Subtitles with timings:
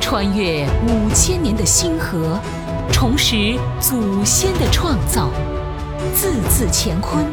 [0.00, 2.38] 穿越五千年的星河，
[2.92, 5.30] 重拾祖先的创造，
[6.14, 7.24] 字字乾坤，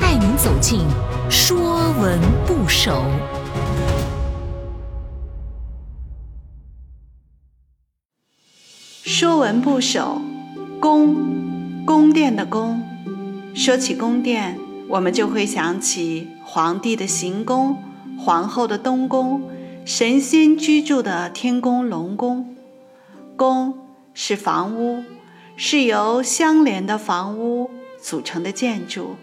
[0.00, 0.80] 带您走进
[1.30, 2.92] 《说文不首》。
[9.08, 10.20] 《说文不首》，
[10.80, 11.16] 宫，
[11.86, 12.82] 宫殿的宫。
[13.54, 14.58] 说起宫殿，
[14.88, 17.82] 我们就会想起皇帝的行宫、
[18.18, 19.40] 皇后的东宫、
[19.86, 22.56] 神仙居住的天宫、龙宫。
[23.36, 25.04] 宫是房屋，
[25.56, 27.70] 是由相连的房屋
[28.02, 29.14] 组成的建筑。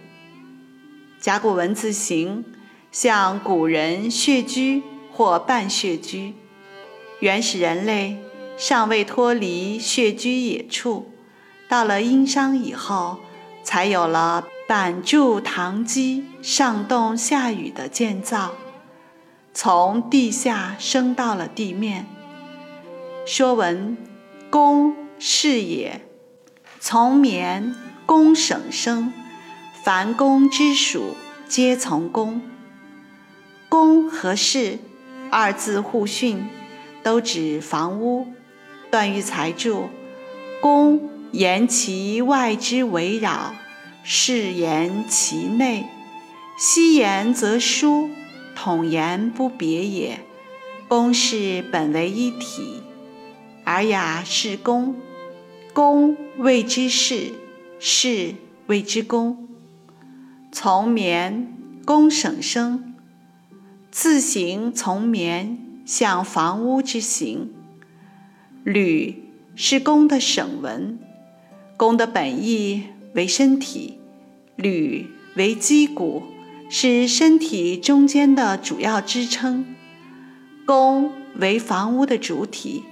[1.20, 2.46] 甲骨文字形，
[2.94, 6.34] 像古人穴居或半穴居。
[7.20, 8.18] 原始人类。
[8.56, 11.12] 尚未脱离穴居野处，
[11.68, 13.18] 到了殷商以后，
[13.64, 18.54] 才有了板筑堂基、上洞下雨的建造，
[19.54, 22.08] 从地下升到了地面。
[23.26, 23.98] 说文：
[24.50, 26.02] 宫，是也。
[26.80, 29.14] 从绵，宫省声，
[29.84, 31.16] 凡宫之属，
[31.48, 32.42] 皆从宫。
[33.70, 34.80] 宫和室
[35.32, 36.46] 二字互训，
[37.02, 38.28] 都指房屋。
[38.92, 39.90] 段玉裁注：
[40.62, 43.56] 宫言其外之围绕，
[44.04, 45.88] 室言其内。
[46.58, 48.10] 悉言则疏，
[48.56, 50.20] 统言不别也。
[50.88, 52.82] 宫室本为一体，
[53.64, 54.96] 尔雅是宫。
[55.74, 57.32] 宫谓之事，
[57.80, 58.36] 事
[58.68, 59.48] 谓之公。
[60.52, 61.52] 从绵，
[61.84, 62.94] 公省声。
[63.90, 67.52] 字形从绵，向房屋之形。
[68.64, 69.24] 履
[69.56, 71.00] 是弓的省文，
[71.76, 72.84] 弓的本意
[73.16, 74.00] 为身体，
[74.56, 76.24] 履为肌骨，
[76.76, 79.76] 是身体中间的主要支撑。
[80.66, 82.84] 弓为房屋的主体，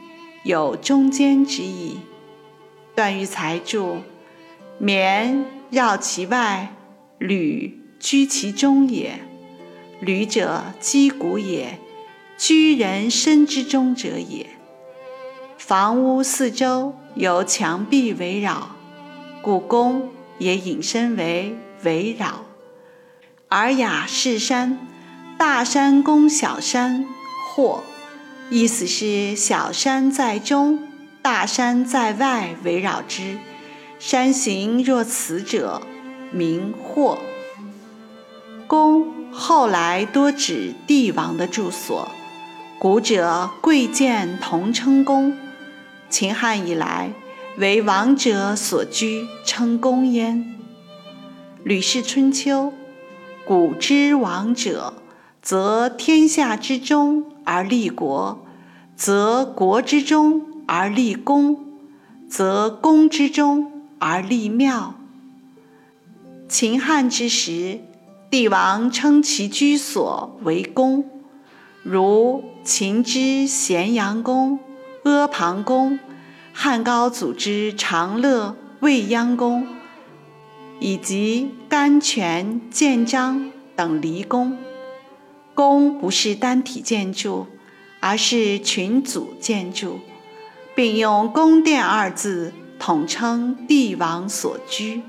[0.43, 1.97] 有中间之意。
[2.95, 4.01] 段玉裁注：
[4.77, 6.75] 绵绕其外，
[7.17, 9.19] 履居其中也。
[9.99, 11.79] 履者，肌骨也，
[12.37, 14.45] 居人身之中者也。
[15.57, 18.75] 房屋四周由墙壁围绕，
[19.41, 22.45] 故宫也引申为围绕。
[23.51, 24.77] 尔雅是山，
[25.37, 27.05] 大山攻小山，
[27.49, 27.83] 或
[28.49, 30.87] 意思是小山在中，
[31.21, 33.37] 大山在外围绕之。
[33.99, 35.81] 山形若此者，
[36.31, 37.17] 名或。
[38.67, 42.09] 宫后来多指帝王的住所，
[42.79, 45.37] 古者贵贱同称宫。
[46.09, 47.11] 秦汉以来，
[47.57, 50.37] 为王者所居，称宫焉。
[51.65, 52.67] 《吕氏春秋》：
[53.51, 54.93] 古之王者，
[55.41, 58.45] 则天下之中而立国，
[58.95, 61.65] 则国之中而立公，
[62.29, 64.95] 则公之中而立庙。
[66.47, 67.81] 秦汉之时，
[68.29, 71.03] 帝王称其居所为宫，
[71.83, 74.59] 如秦之咸阳宫。
[75.03, 75.99] 阿房宫、
[76.53, 79.67] 汉高祖之长乐未央宫，
[80.81, 84.57] 以及甘泉、建章等离宫。
[85.53, 87.45] 宫不是单体建筑，
[87.99, 89.99] 而是群组建筑，
[90.73, 95.03] 并用“宫殿”二字统称帝王所居。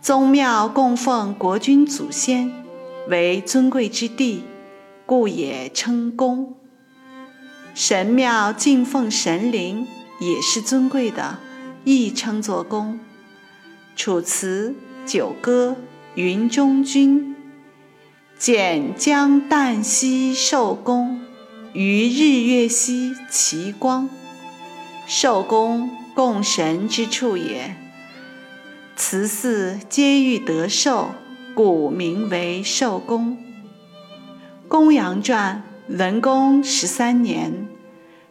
[0.00, 2.52] 宗庙供奉国君祖先，
[3.08, 4.44] 为尊贵之地，
[5.04, 6.54] 故也称宫。
[7.74, 9.84] 神庙敬奉神灵
[10.20, 11.38] 也是尊贵的，
[11.82, 12.94] 亦称作宫。
[13.98, 14.76] 《楚辞·
[15.10, 15.76] 九歌·
[16.14, 17.34] 云中君》：
[18.38, 21.20] 简江旦夕寿宫，
[21.72, 24.08] 于日月兮其光。
[25.04, 27.74] 寿宫供神之处也。
[28.94, 31.08] 祠寺皆欲得寿，
[31.56, 33.36] 故名为寿宫。
[34.68, 35.64] 《公羊传》。
[35.96, 37.66] 文公十三年，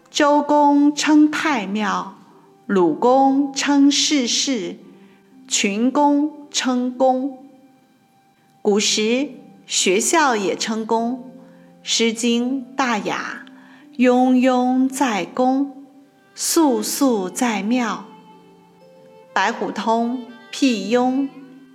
[0.09, 2.15] 周公称太庙，
[2.67, 4.77] 鲁公称世事，
[5.47, 7.45] 群公称公。
[8.61, 9.29] 古时
[9.65, 11.13] 学校也称公，
[11.81, 13.45] 《诗经·大雅》
[13.97, 15.85] ：“庸庸在公，
[16.35, 18.05] 肃肃在庙。”
[19.33, 20.17] 《白虎通·
[20.51, 21.23] 辟雍》：“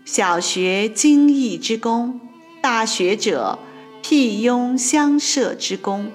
[0.04, 2.20] 小学经义之功，
[2.60, 3.58] 大学者。”
[4.04, 6.10] 辟雍乡社之功，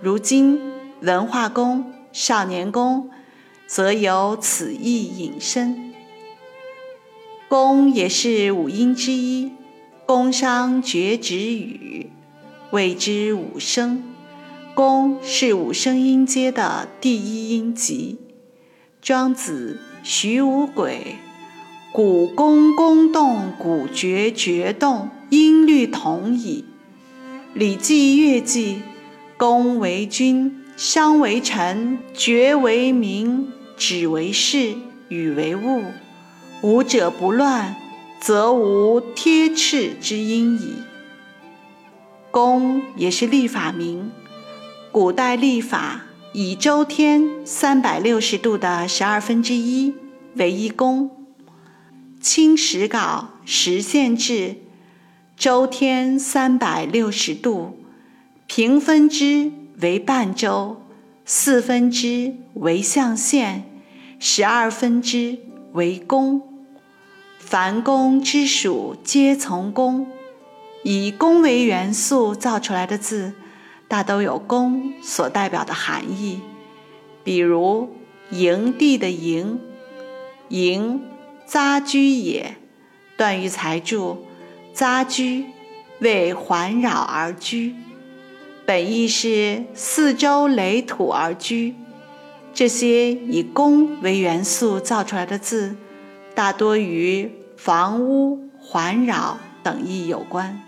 [0.00, 0.58] 如今
[1.02, 3.10] 文化宫、少年宫，
[3.66, 5.87] 则有此意引申。
[7.48, 9.52] 宫也是五音之一，
[10.04, 12.10] 宫商角徵羽，
[12.70, 14.02] 谓之五声。
[14.74, 18.18] 宫是五声音阶的第一音级。
[19.00, 21.16] 庄子《徐无鬼》
[21.90, 26.66] ：“古宫宫动，古绝绝动，音律同矣。”
[27.58, 28.76] 《礼记乐记》
[29.38, 33.48] ：“宫为君，商为臣，爵为民，
[33.78, 34.74] 止为士，
[35.08, 35.84] 羽为物。
[36.62, 37.76] 无者不乱，
[38.20, 40.82] 则无贴翅之音矣。”
[42.30, 44.10] 宫也是历法名。
[44.90, 46.02] 古代历法
[46.32, 49.94] 以周天三百六十度的十二分之一
[50.34, 51.10] 为一宫。
[52.20, 54.56] 清史稿时县志，
[55.36, 57.78] 周天三百六十度，
[58.48, 60.82] 平分之为半周，
[61.24, 63.64] 四分之为象限，
[64.18, 65.38] 十二分之
[65.74, 66.42] 为宫。
[67.50, 70.06] 凡宫之属，皆从宫。
[70.82, 73.32] 以宫为元素造出来的字。
[73.88, 76.42] 大都有宫所代表的含义，
[77.24, 77.88] 比如
[78.28, 79.58] 营地的营，
[80.50, 81.00] 营
[81.48, 82.56] 匝居也。
[83.16, 84.26] 段玉裁注：
[84.74, 85.46] 匝居
[86.00, 87.74] 为环绕而居，
[88.66, 91.74] 本意是四周垒土而居。
[92.52, 95.76] 这些以宫为元素造出来的字，
[96.34, 100.60] 大多与房屋、环绕等意有关。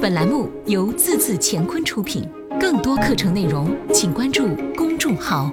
[0.00, 2.26] 本栏目由字字乾坤出品，
[2.58, 5.52] 更多课程内容请关注公众号。